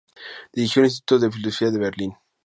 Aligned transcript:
Dirigió 0.51 0.79
el 0.81 0.87
Instituto 0.87 1.19
de 1.19 1.31
Fisiología 1.31 1.69
de 1.69 1.77
Berlín. 1.77 2.13